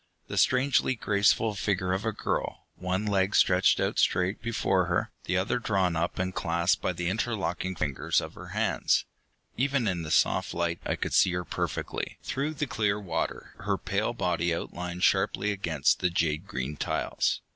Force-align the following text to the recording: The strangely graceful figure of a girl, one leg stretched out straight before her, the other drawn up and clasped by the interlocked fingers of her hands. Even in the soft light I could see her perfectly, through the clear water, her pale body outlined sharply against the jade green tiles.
The 0.29 0.37
strangely 0.39 0.95
graceful 0.95 1.53
figure 1.53 1.93
of 1.93 2.05
a 2.05 2.11
girl, 2.11 2.65
one 2.73 3.05
leg 3.05 3.35
stretched 3.35 3.79
out 3.79 3.99
straight 3.99 4.41
before 4.41 4.85
her, 4.85 5.11
the 5.25 5.37
other 5.37 5.59
drawn 5.59 5.95
up 5.95 6.17
and 6.17 6.33
clasped 6.33 6.81
by 6.81 6.91
the 6.93 7.07
interlocked 7.07 7.67
fingers 7.77 8.19
of 8.19 8.33
her 8.33 8.47
hands. 8.47 9.05
Even 9.57 9.87
in 9.87 10.01
the 10.01 10.09
soft 10.09 10.55
light 10.55 10.79
I 10.87 10.95
could 10.95 11.13
see 11.13 11.33
her 11.33 11.45
perfectly, 11.45 12.17
through 12.23 12.55
the 12.55 12.65
clear 12.65 12.99
water, 12.99 13.53
her 13.59 13.77
pale 13.77 14.13
body 14.13 14.51
outlined 14.55 15.03
sharply 15.03 15.51
against 15.51 15.99
the 15.99 16.09
jade 16.09 16.47
green 16.47 16.77
tiles. 16.77 17.41